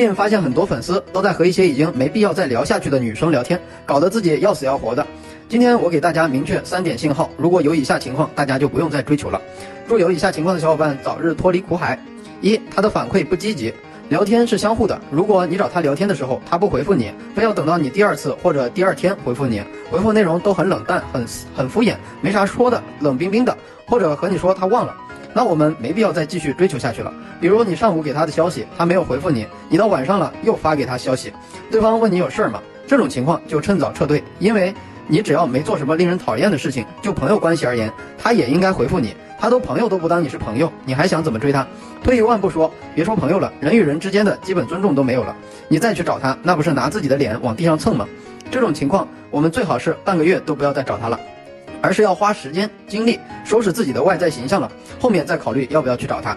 [0.00, 5.06] 近发现很多粉丝都在和一些已经没必要再聊下去的女生聊天，搞得自己要死要活的。
[5.46, 9.38] 今天我给大家明确三点信号，如果有以下情况，大家就不用再追求了。
[9.86, 11.98] 祝有以下情况的小伙伴早日脱离苦海。
[12.40, 13.74] 一，他的反馈不积极。
[14.08, 23.54] 聊天是相互的，如果你找他聊天的时候，他不回复你，非要等到你第二次或者第二天回复你，回复内容都很冷淡、很很敷衍，没啥说的，冷冰冰的，
[23.86, 24.96] 或者和你说他忘了。
[25.32, 27.12] 那我们没必要再继续追求下去了。
[27.40, 31.32] 比如你上午给他的消息，他没有回复你，你到晚上了又发给他消息，
[31.70, 32.60] 对方问你有事儿吗？
[32.86, 34.74] 这种情况就趁早撤退，因为
[35.06, 39.14] 你只要没做什么令人讨厌的事情，就朋友关系而言，他也应该回复你。
[39.38, 41.66] 他都朋友都不当你是朋友，你还想怎么追他？
[42.02, 45.34] 退一万步说，别说朋友了，人与人之间的基本尊重都没有了，
[45.68, 48.06] 你再去找他，那不是拿自己的脸往地上蹭吗？
[48.50, 51.18] 这种情况，我们最好是半个月都不要再找他了。
[51.80, 56.36] 而是要花时间精力收拾自己的外在形象了，后面再考虑要不要去找他。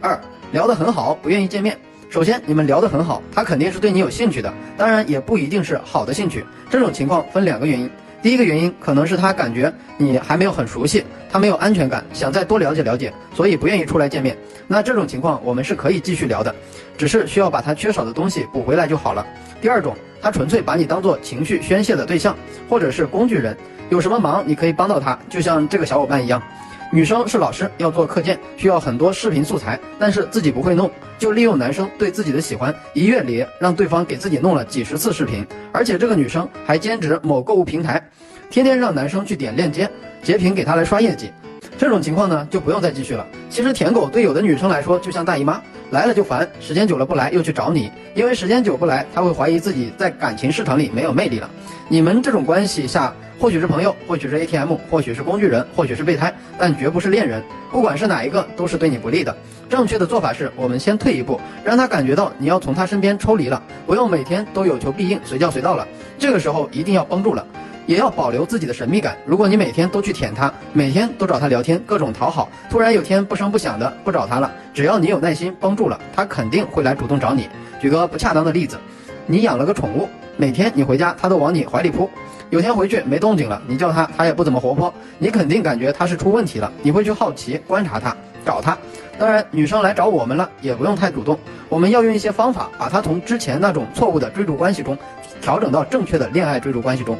[0.00, 0.18] 二
[0.52, 1.76] 聊得很好，不愿意见面。
[2.10, 6.44] 首先你们聊得很好，他肯定是对你有兴趣的，当然也不一定是好的兴趣。
[6.68, 7.90] 这种情况分两个原因，
[8.20, 14.36] 第一个原因可能是他感觉你还没有很熟悉，他没有安全感，想再多了解了解，所以不愿意出来见面。
[14.66, 16.54] 那这种情况我们是可以继续聊的，
[16.98, 19.26] 只是需要把他缺少的东西补回来就好了。
[19.62, 22.36] 第二种，他纯粹把你当做情绪宣泄的对象，
[22.68, 23.56] 或者是工具人。
[23.90, 26.42] 有什么忙你可以帮到他，就像这个小伙伴一样。
[26.90, 38.02] 女生是老师，要做课件，需要很多视频素材，但是自己不会弄，就利用男生对自己的喜欢，一月里让对方给自己弄了几十次视频，而且这个女生还兼职某购物平台，
[38.50, 39.88] 天天让男生去点链接
[40.24, 41.30] 截屏给她来刷业绩。
[41.82, 43.26] 这种情况呢，就不用再继续了。
[43.50, 51.50] 其实舔狗对有的女生来说就像大姨妈，来了就烦，时间久了不来又去找你，因为时间久不来，她会怀疑自己在感情市场里没有魅力了。
[51.88, 53.12] 你们这种关系下。
[53.40, 57.42] 或许是朋友，或许是 ATM，或许是工具人，或许是备胎，但绝不是恋人。
[57.72, 59.36] 不管是哪一个，都是对你不利的。
[59.68, 65.84] 正确的做法是我们先退一步，让他感觉到你要从他身边抽离了，不用每天都有求必应，随叫随到了。
[66.20, 67.44] 这个时候一定要绷住了，
[67.86, 69.16] 也要保留自己的神秘感。
[69.24, 77.48] 如果你每天都去舔他，每天都找他聊天，各种讨好，突然有天不声不响的不找他了，只要你有耐心帮助了，他肯定会来主动找你。
[77.80, 78.78] 举个不恰当的例子，
[79.26, 82.08] 你养了个宠物，每天你回家他都往你怀里扑。
[82.50, 88.14] 有天回去没动静了，你叫他，他也不怎么活泼，你肯定感觉他是出问题了，你会去好奇观察他，
[88.44, 88.76] 找他。
[89.18, 94.96] 当然，女生来找我们了，也不用太主动，我们要用一些方法，把他从之前那种错误的追逐关系中，
[95.40, 97.16] 调整到正确的恋爱追逐关系中，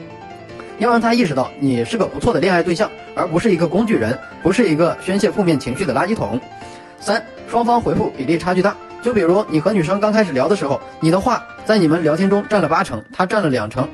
[0.79, 6.41] 要让他意识到你是个不错的恋爱对象，而不是一个工具人，不是一个宣泄负面情绪的垃圾桶。
[7.01, 13.89] 三，双方回复比例差距大，就比如你和女生刚开始聊的时候，你的话在你们聊天中占了八成，她占了两成。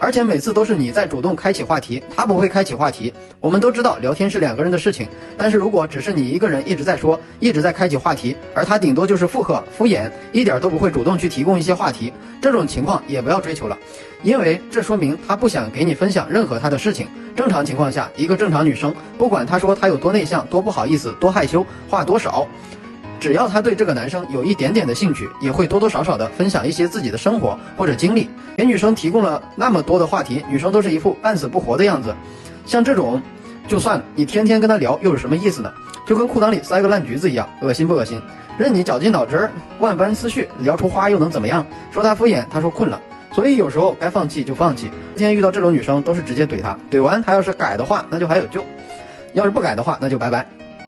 [0.00, 3.12] 而且每次都是你在主动开启话题，他不会开启话题。
[3.38, 5.06] 我们都知道聊天是两个人的事情，
[5.36, 13.76] 但是如果只是你一个人一直在说，一直在开启话题，而他顶多就是附和敷衍，一点都不会主动去提供一些话题，这种情况也不要追求了，
[14.22, 17.06] 因为这说明他不想给你分享任何他的事情。
[17.36, 22.46] 正常情况下，一个正常女生，不管她说她有多内向、多不好意思、多害羞、话多少。
[23.20, 32.14] 只要他对这个男生有一点点的兴趣，也会多多少少的分享一些自己的生活或者经历，给女生提供了那么多的话题，女生都是一副半死不活的样子。
[32.64, 33.20] 像这种，
[33.68, 35.70] 就算了你天天跟他聊，又有什么意思呢？
[36.06, 38.20] 就跟裤裆里塞个烂橘子一样，恶心不恶心？
[38.58, 39.48] 任你绞尽脑汁，
[39.78, 41.64] 万般思绪，聊出花又能怎么样？
[41.92, 43.00] 说他敷衍，他说困了。
[43.32, 44.90] 所以有时候该放弃就放弃。
[45.14, 48.60] 今天遇到这种女生，都是直接怼她，怼完她要是改的话，那就还有救；
[49.34, 50.44] 要是不改的话，那就拜拜。